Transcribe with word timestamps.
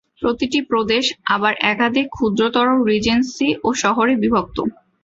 প্রতিটি 0.21 0.59
প্রদেশ 0.69 1.05
আবার 1.35 1.53
একাধিক 1.71 2.07
ক্ষুদ্রতর 2.11 2.67
রিজেন্সি 2.89 3.49
ও 3.63 3.79
শহরে 3.81 4.13
বিভক্ত। 4.23 4.57